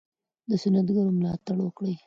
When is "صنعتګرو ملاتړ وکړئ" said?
0.61-1.93